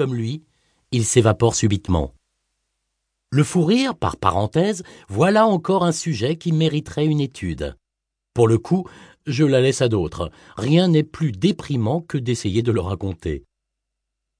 comme 0.00 0.14
lui, 0.14 0.44
il 0.92 1.04
s'évapore 1.04 1.54
subitement. 1.54 2.14
Le 3.30 3.44
fou 3.44 3.66
rire, 3.66 3.94
par 3.94 4.16
parenthèse, 4.16 4.82
voilà 5.10 5.46
encore 5.46 5.84
un 5.84 5.92
sujet 5.92 6.36
qui 6.36 6.52
mériterait 6.52 7.04
une 7.04 7.20
étude. 7.20 7.76
Pour 8.32 8.48
le 8.48 8.56
coup, 8.56 8.88
je 9.26 9.44
la 9.44 9.60
laisse 9.60 9.82
à 9.82 9.90
d'autres. 9.90 10.30
Rien 10.56 10.88
n'est 10.88 11.02
plus 11.02 11.32
déprimant 11.32 12.00
que 12.00 12.16
d'essayer 12.16 12.62
de 12.62 12.72
le 12.72 12.80
raconter. 12.80 13.44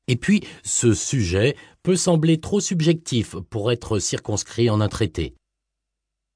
Et 0.08 0.16
puis, 0.16 0.42
ce 0.64 0.94
sujet 0.94 1.56
peut 1.82 1.94
sembler 1.94 2.40
trop 2.40 2.60
subjectif 2.60 3.36
pour 3.50 3.70
être 3.70 3.98
circonscrit 3.98 4.70
en 4.70 4.80
un 4.80 4.88
traité. 4.88 5.34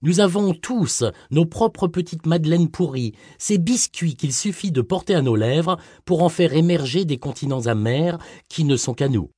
Nous 0.05 0.21
avons 0.21 0.53
tous 0.53 1.03
nos 1.31 1.47
propres 1.47 1.89
petites 1.89 2.27
madeleines 2.27 2.71
pourries, 2.71 3.15
ces 3.39 3.57
biscuits 3.57 4.17
qu'il 4.17 4.35
suffit 4.35 4.71
de 4.71 4.83
porter 4.83 5.15
à 5.15 5.23
nos 5.23 5.35
lèvres 5.35 5.79
pour 6.05 6.23
en 6.23 6.29
faire 6.29 6.53
émerger 6.53 7.07
des 7.07 7.17
continents 7.17 7.69
amers 7.69 8.19
qui 8.51 8.65
ne 8.65 8.77
sont 8.77 8.93
qu'à 8.93 9.09
nous. 9.09 9.31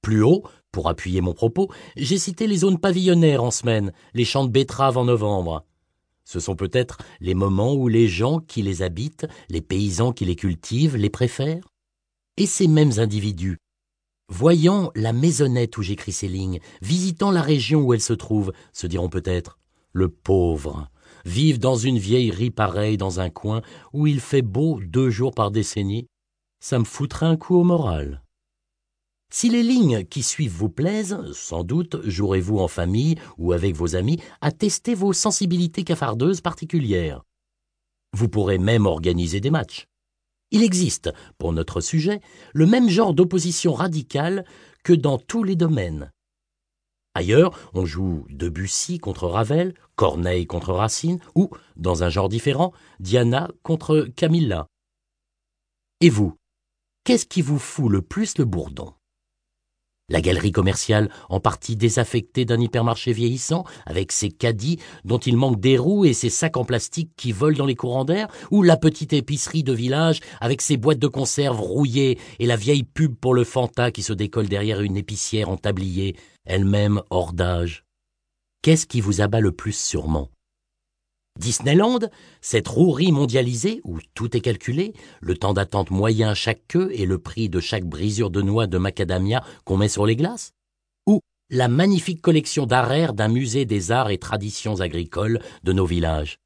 Plus 0.00 0.22
haut, 0.22 0.44
pour 0.70 0.88
appuyer 0.88 1.20
mon 1.20 1.32
propos, 1.32 1.68
j'ai 1.96 2.18
cité 2.18 2.46
les 2.46 2.58
zones 2.58 2.78
pavillonnaires 2.78 3.42
en 3.42 3.50
semaine, 3.50 3.92
les 4.14 4.24
champs 4.24 4.44
de 4.44 4.52
betteraves 4.52 4.96
en 4.96 5.06
novembre. 5.06 5.64
Ce 6.24 6.38
sont 6.38 6.54
peut-être 6.54 6.98
les 7.18 7.34
moments 7.34 7.74
où 7.74 7.88
les 7.88 8.06
gens 8.06 8.38
qui 8.38 8.62
les 8.62 8.82
habitent, 8.82 9.26
les 9.48 9.60
paysans 9.60 10.12
qui 10.12 10.24
les 10.24 10.36
cultivent, 10.36 10.94
les 10.94 11.10
préfèrent. 11.10 11.66
Et 12.36 12.46
ces 12.46 12.68
mêmes 12.68 12.92
individus, 12.98 13.58
voyant 14.28 14.90
la 14.94 15.12
maisonnette 15.12 15.76
où 15.78 15.82
j'écris 15.82 16.12
ces 16.12 16.28
lignes, 16.28 16.60
visitant 16.82 17.30
la 17.30 17.42
région 17.42 17.82
où 17.82 17.94
elle 17.94 18.00
se 18.00 18.12
trouve, 18.12 18.52
se 18.72 18.86
diront 18.86 19.08
peut-être 19.08 19.58
Le 19.92 20.08
pauvre 20.08 20.88
vivent 21.24 21.58
dans 21.58 21.76
une 21.76 21.98
vieillerie 21.98 22.50
pareille 22.50 22.96
dans 22.96 23.20
un 23.20 23.30
coin 23.30 23.62
où 23.92 24.06
il 24.06 24.20
fait 24.20 24.42
beau 24.42 24.80
deux 24.80 25.10
jours 25.10 25.34
par 25.34 25.50
décennie, 25.50 26.06
ça 26.60 26.78
me 26.78 26.84
foutrait 26.84 27.26
un 27.26 27.36
coup 27.36 27.56
au 27.56 27.64
moral. 27.64 28.22
Si 29.30 29.50
les 29.50 29.62
lignes 29.62 30.04
qui 30.04 30.22
suivent 30.22 30.56
vous 30.56 30.70
plaisent, 30.70 31.18
sans 31.32 31.62
doute 31.64 31.96
jouerez-vous 32.04 32.58
en 32.58 32.68
famille 32.68 33.16
ou 33.36 33.52
avec 33.52 33.76
vos 33.76 33.94
amis 33.94 34.20
à 34.40 34.52
tester 34.52 34.94
vos 34.94 35.12
sensibilités 35.12 35.84
cafardeuses 35.84 36.40
particulières. 36.40 37.22
Vous 38.16 38.28
pourrez 38.28 38.58
même 38.58 38.86
organiser 38.86 39.40
des 39.40 39.50
matchs. 39.50 39.87
Il 40.50 40.62
existe, 40.62 41.10
pour 41.36 41.52
notre 41.52 41.80
sujet, 41.80 42.20
le 42.54 42.66
même 42.66 42.88
genre 42.88 43.14
d'opposition 43.14 43.74
radicale 43.74 44.44
que 44.82 44.92
dans 44.92 45.18
tous 45.18 45.44
les 45.44 45.56
domaines. 45.56 46.10
Ailleurs, 47.14 47.70
on 47.74 47.84
joue 47.84 48.26
Debussy 48.30 48.98
contre 48.98 49.26
Ravel, 49.26 49.74
Corneille 49.96 50.46
contre 50.46 50.72
Racine, 50.72 51.18
ou, 51.34 51.50
dans 51.76 52.04
un 52.04 52.08
genre 52.08 52.28
différent, 52.28 52.72
Diana 53.00 53.50
contre 53.62 54.08
Camilla. 54.14 54.66
Et 56.00 56.10
vous, 56.10 56.36
qu'est-ce 57.04 57.26
qui 57.26 57.42
vous 57.42 57.58
fout 57.58 57.90
le 57.90 58.02
plus 58.02 58.38
le 58.38 58.44
bourdon? 58.44 58.94
La 60.08 60.20
galerie 60.20 60.52
commerciale, 60.52 61.10
en 61.28 61.40
partie 61.40 61.76
désaffectée 61.76 62.44
d'un 62.44 62.60
hypermarché 62.60 63.12
vieillissant, 63.12 63.64
avec 63.86 64.12
ses 64.12 64.30
caddies 64.30 64.78
dont 65.04 65.18
il 65.18 65.36
manque 65.36 65.60
des 65.60 65.78
roues 65.78 66.04
et 66.04 66.12
ses 66.12 66.30
sacs 66.30 66.56
en 66.56 66.64
plastique 66.64 67.10
qui 67.16 67.32
volent 67.32 67.58
dans 67.58 67.66
les 67.66 67.74
courants 67.74 68.04
d'air, 68.04 68.28
ou 68.50 68.62
la 68.62 68.76
petite 68.76 69.12
épicerie 69.12 69.62
de 69.62 69.72
village 69.72 70.20
avec 70.40 70.62
ses 70.62 70.76
boîtes 70.76 70.98
de 70.98 71.08
conserve 71.08 71.60
rouillées 71.60 72.18
et 72.38 72.46
la 72.46 72.56
vieille 72.56 72.84
pub 72.84 73.14
pour 73.14 73.34
le 73.34 73.44
Fanta 73.44 73.90
qui 73.90 74.02
se 74.02 74.12
décolle 74.12 74.48
derrière 74.48 74.80
une 74.80 74.96
épicière 74.96 75.48
en 75.48 75.56
tablier, 75.56 76.16
elle-même 76.44 77.02
hors 77.10 77.32
d'âge. 77.32 77.84
Qu'est-ce 78.62 78.86
qui 78.86 79.00
vous 79.00 79.20
abat 79.20 79.40
le 79.40 79.52
plus 79.52 79.76
sûrement? 79.76 80.30
Disneyland, 81.38 82.00
cette 82.40 82.68
rouerie 82.68 83.12
mondialisée 83.12 83.80
où 83.84 83.98
tout 84.14 84.36
est 84.36 84.40
calculé, 84.40 84.92
le 85.20 85.36
temps 85.36 85.54
d'attente 85.54 85.90
moyen 85.90 86.30
à 86.30 86.34
chaque 86.34 86.66
queue 86.66 86.90
et 86.92 87.06
le 87.06 87.18
prix 87.18 87.48
de 87.48 87.60
chaque 87.60 87.84
brisure 87.84 88.30
de 88.30 88.42
noix 88.42 88.66
de 88.66 88.76
macadamia 88.76 89.44
qu'on 89.64 89.76
met 89.76 89.88
sur 89.88 90.04
les 90.04 90.16
glaces? 90.16 90.52
Ou 91.06 91.20
la 91.48 91.68
magnifique 91.68 92.20
collection 92.20 92.66
d'art 92.66 93.14
d'un 93.14 93.28
musée 93.28 93.64
des 93.64 93.92
arts 93.92 94.10
et 94.10 94.18
traditions 94.18 94.80
agricoles 94.80 95.40
de 95.62 95.72
nos 95.72 95.86
villages? 95.86 96.38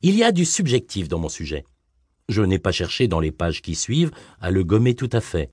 Il 0.00 0.14
y 0.14 0.22
a 0.22 0.30
du 0.30 0.44
subjectif 0.44 1.08
dans 1.08 1.18
mon 1.18 1.28
sujet. 1.28 1.64
Je 2.28 2.42
n'ai 2.42 2.60
pas 2.60 2.72
cherché 2.72 3.08
dans 3.08 3.20
les 3.20 3.32
pages 3.32 3.62
qui 3.62 3.74
suivent 3.74 4.12
à 4.40 4.50
le 4.50 4.62
gommer 4.62 4.94
tout 4.94 5.10
à 5.12 5.20
fait. 5.20 5.50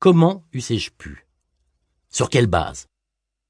Comment 0.00 0.42
eussé-je 0.52 0.90
pu? 0.90 1.26
Sur 2.08 2.28
quelle 2.28 2.48
base? 2.48 2.86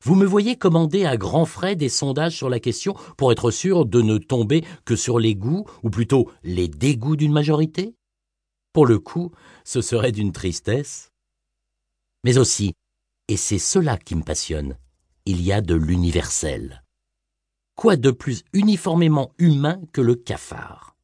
Vous 0.03 0.15
me 0.15 0.25
voyez 0.25 0.57
commander 0.57 1.05
à 1.05 1.17
grands 1.17 1.45
frais 1.45 1.77
des 1.77 1.91
sondages 1.91 2.37
sur 2.37 2.49
la 2.49 2.61
question 2.61 2.95
pour 3.17 3.33
être 3.33 3.51
sûr 3.51 3.85
de 3.85 4.01
ne 4.01 4.19
tomber 4.19 4.65
que 4.85 4.97
sur 4.97 5.19
les 5.19 5.35
goûts, 5.35 5.67
ou 5.83 5.91
plutôt 5.91 6.31
les 6.43 6.69
dégoûts 6.69 7.17
d'une 7.17 7.33
majorité? 7.33 7.95
Pour 8.73 8.87
le 8.87 8.99
coup, 8.99 9.33
ce 9.65 9.83
serait 9.83 10.13
d'une 10.13 10.33
tristesse. 10.33 11.11
Mais 12.25 12.39
aussi, 12.39 12.73
et 13.29 13.37
c'est 13.37 13.59
cela 13.59 13.99
qui 13.99 14.15
me 14.15 14.23
passionne, 14.23 14.77
il 15.27 15.43
y 15.43 15.53
a 15.53 15.61
de 15.61 15.75
l'universel. 15.75 16.83
Quoi 17.77 17.97
de 17.97 18.11
plus 18.11 18.43
uniformément 18.53 19.33
humain 19.39 19.81
que 19.93 20.01
le 20.01 20.15
cafard? 20.15 20.97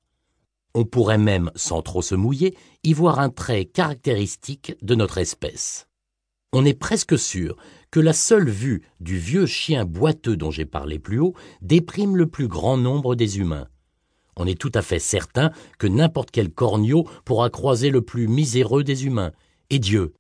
On 0.75 0.85
pourrait 0.85 1.19
même, 1.19 1.51
sans 1.55 1.81
trop 1.83 2.03
se 2.03 2.15
mouiller, 2.15 2.57
y 2.83 2.93
voir 2.93 3.19
un 3.19 3.31
trait 3.31 3.65
caractéristique 3.65 4.75
de 4.83 4.95
notre 4.95 5.19
espèce. 5.19 5.87
On 6.53 6.65
est 6.65 6.75
presque 6.75 7.19
sûr 7.19 7.57
la 8.01 8.13
seule 8.13 8.49
vue 8.49 8.83
du 9.01 9.19
vieux 9.19 9.47
chien 9.47 9.85
boiteux 9.85 10.37
dont 10.37 10.51
j'ai 10.51 10.67
parlé 10.67 10.99
plus 10.99 11.19
haut 11.19 11.35
déprime 11.63 12.17
le 12.17 12.27
plus 12.27 12.49
grand 12.49 12.77
nombre 12.77 13.15
des 13.15 13.39
humains. 13.39 13.69
On 14.37 14.47
est 14.47 14.61
tout 14.61 14.73
à 14.75 14.83
fait 14.83 14.99
certain 14.99 15.51
que 15.79 15.87
n'importe 15.87 16.31
quel 16.31 16.51
corneau 16.51 17.09
pourra 17.25 17.49
croiser 17.51 17.91
le 17.91 18.03
plus 18.03 18.29
miséreux 18.29 18.85
des 18.85 19.07
humains. 19.07 19.33
Et 19.71 19.79
Dieu 19.79 20.15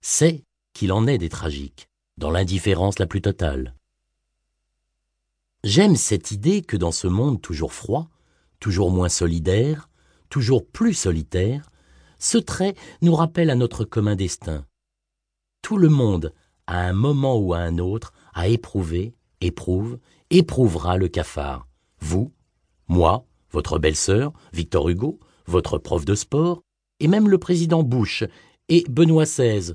sait 0.00 0.44
qu'il 0.72 0.92
en 0.92 1.06
est 1.06 1.18
des 1.18 1.28
tragiques, 1.28 1.88
dans 2.16 2.30
l'indifférence 2.30 2.98
la 2.98 3.06
plus 3.06 3.22
totale. 3.22 3.74
J'aime 5.64 5.96
cette 5.96 6.30
idée 6.30 6.62
que 6.62 6.76
dans 6.76 6.92
ce 6.92 7.08
monde 7.08 7.42
toujours 7.42 7.72
froid, 7.72 8.08
toujours 8.60 8.90
moins 8.90 9.08
solidaire, 9.08 9.88
toujours 10.28 10.64
plus 10.64 10.94
solitaire, 10.94 11.70
ce 12.18 12.38
trait 12.38 12.74
nous 13.02 13.14
rappelle 13.14 13.50
à 13.50 13.56
notre 13.56 13.84
commun 13.84 14.14
destin. 14.14 14.64
Tout 15.62 15.76
le 15.76 15.88
monde 15.88 16.32
à 16.66 16.86
un 16.86 16.92
moment 16.92 17.38
ou 17.38 17.54
à 17.54 17.58
un 17.58 17.78
autre, 17.78 18.12
a 18.34 18.48
éprouvé, 18.48 19.14
éprouve, 19.40 19.98
éprouvera 20.30 20.96
le 20.96 21.08
cafard. 21.08 21.66
Vous, 22.00 22.32
moi, 22.88 23.26
votre 23.50 23.78
belle-sœur, 23.78 24.32
Victor 24.52 24.88
Hugo, 24.88 25.18
votre 25.46 25.78
prof 25.78 26.04
de 26.04 26.14
sport, 26.14 26.62
et 27.00 27.08
même 27.08 27.28
le 27.28 27.38
président 27.38 27.82
Bush 27.82 28.24
et 28.68 28.84
Benoît 28.88 29.24
XVI. 29.24 29.74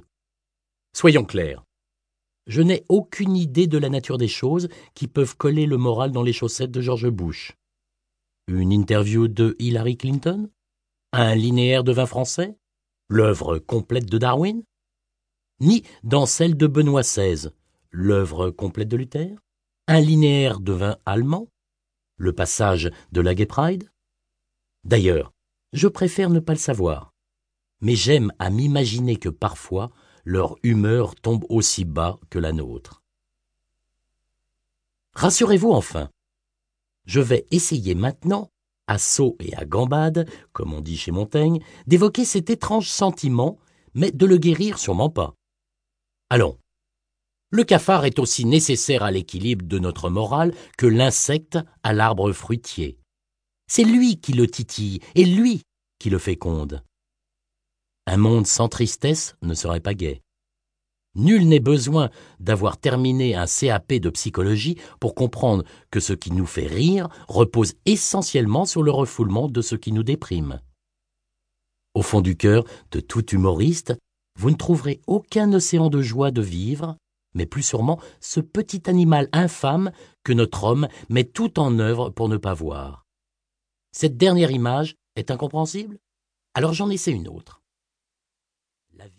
Soyons 0.94 1.24
clairs. 1.24 1.64
Je 2.48 2.62
n'ai 2.62 2.84
aucune 2.90 3.38
idée 3.38 3.68
de 3.68 3.78
la 3.78 3.90
nature 3.90 4.18
des 4.18 4.28
choses 4.28 4.68
qui 4.94 5.08
peuvent 5.08 5.38
coller 5.38 5.66
le 5.66 5.78
moral 5.78 6.12
dans 6.12 6.24
les 6.24 6.34
chaussettes 6.34 6.72
de 6.72 6.82
George 6.82 7.10
Bush. 7.10 7.56
Une 8.48 8.72
interview 8.72 9.28
de 9.28 9.56
Hillary 9.60 9.96
Clinton? 9.96 10.50
Un 11.14 11.36
linéaire 11.36 11.84
de 11.84 11.92
vin 11.92 12.06
français? 12.06 12.58
L'œuvre 13.10 13.60
complète 13.60 14.10
de 14.10 14.18
Darwin? 14.18 14.64
Ni 15.62 15.84
dans 16.04 16.26
celle 16.26 16.58
de 16.58 16.66
Benoît 16.66 17.04
XVI, 17.04 17.50
l'œuvre 17.92 18.50
complète 18.50 18.88
de 18.88 18.98
Luther, 18.98 19.38
un 19.88 20.00
linéaire 20.00 20.60
de 20.60 20.74
vin 20.74 20.98
allemand, 21.06 21.48
le 22.18 22.34
passage 22.34 22.90
de 23.12 23.22
la 23.22 23.36
Gay 23.36 23.46
Pride? 23.46 23.92
D'ailleurs, 24.84 25.32
je 25.72 25.88
préfère 25.88 26.32
ne 26.32 26.40
pas 26.40 26.54
le 26.54 26.60
savoir, 26.60 27.14
mais 27.80 27.96
j'aime 27.96 28.34
à 28.40 28.50
m'imaginer 28.50 29.18
que 29.18 29.30
parfois 29.30 29.92
leur 30.26 30.56
humeur 30.64 31.14
tombe 31.16 31.46
aussi 31.50 31.86
bas 31.86 32.20
que 32.32 32.40
la 32.40 32.54
nôtre. 32.54 33.04
Rassurez-vous 35.14 35.72
enfin, 35.72 36.10
je 37.06 37.20
vais 37.20 37.46
essayer 37.52 37.94
maintenant, 37.94 38.50
à 38.88 38.98
saut 38.98 39.36
et 39.40 39.56
à 39.56 39.66
gambade, 39.66 40.28
comme 40.54 40.74
on 40.74 40.82
dit 40.82 40.98
chez 40.98 41.12
Montaigne, 41.12 41.62
d'évoquer 41.86 42.26
cet 42.26 42.50
étrange 42.50 42.90
sentiment, 42.90 43.60
mais 43.94 44.12
de 44.12 44.26
le 44.26 44.38
guérir 44.38 44.80
sûrement 44.80 45.10
pas. 45.10 45.36
Allons. 46.34 46.58
Le 47.50 47.66
cafard 47.66 48.06
est 48.06 48.18
aussi 48.18 48.46
nécessaire 48.46 49.04
à 49.04 49.12
l'équilibre 49.12 49.66
de 49.66 49.80
notre 49.80 50.10
morale 50.10 50.54
que 50.78 50.86
l'insecte 50.86 51.60
à 51.84 51.92
l'arbre 51.92 52.32
fruitier. 52.32 52.98
C'est 53.68 53.84
lui 53.84 54.22
qui 54.22 54.32
le 54.32 54.48
titille 54.48 55.02
et 55.16 55.26
lui 55.26 55.64
qui 56.00 56.10
le 56.10 56.20
féconde. 56.20 56.86
Un 58.08 58.16
monde 58.16 58.48
sans 58.48 58.70
tristesse 58.70 59.36
ne 59.42 59.54
serait 59.54 59.82
pas 59.82 59.94
gai. 59.94 60.22
Nul 61.16 61.50
n'est 61.50 61.60
besoin 61.60 62.10
d'avoir 62.40 62.78
terminé 62.78 63.36
un 63.36 63.46
CAP 63.46 63.96
de 63.96 64.10
psychologie 64.10 64.78
pour 65.02 65.16
comprendre 65.16 65.66
que 65.90 66.00
ce 66.00 66.14
qui 66.14 66.32
nous 66.32 66.46
fait 66.46 66.68
rire 66.68 67.10
repose 67.28 67.74
essentiellement 67.86 68.64
sur 68.64 68.84
le 68.84 68.92
refoulement 68.92 69.50
de 69.50 69.62
ce 69.62 69.76
qui 69.76 69.92
nous 69.92 70.04
déprime. 70.04 70.62
Au 71.94 72.02
fond 72.02 72.22
du 72.22 72.38
cœur 72.38 72.64
de 72.92 73.02
tout 73.02 73.32
humoriste 73.32 73.96
vous 74.40 74.52
ne 74.52 74.56
trouverez 74.56 75.02
aucun 75.08 75.52
océan 75.54 75.90
de 75.90 76.02
joie 76.02 76.32
de 76.32 76.42
vivre, 76.42 76.98
mais 77.34 77.46
plus 77.46 77.64
sûrement 77.64 78.00
ce 78.20 78.40
petit 78.40 78.90
animal 78.90 79.30
infâme 79.32 79.92
que 80.24 80.34
notre 80.34 80.64
homme 80.64 80.88
met 81.10 81.24
tout 81.24 81.60
en 81.60 81.80
œuvre 81.80 82.10
pour 82.10 82.30
ne 82.30 82.38
pas 82.38 82.54
voir. 82.54 83.06
Cette 83.92 84.18
dernière 84.18 84.52
image 84.52 84.96
est 85.16 85.32
incompréhensible? 85.32 86.00
Alors 86.54 86.74
j'en 86.74 86.90
essaie 86.90 87.12
une 87.12 87.28
autre. 87.28 87.62
La 88.94 89.08
vie 89.08 89.14